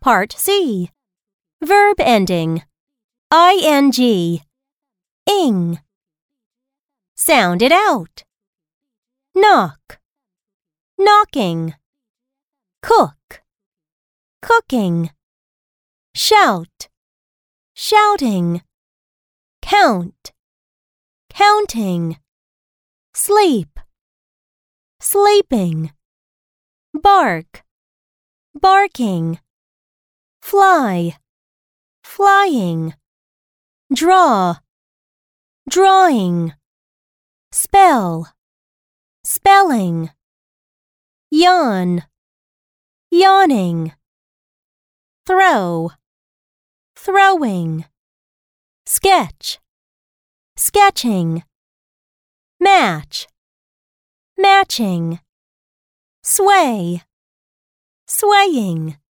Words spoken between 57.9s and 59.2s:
Swaying.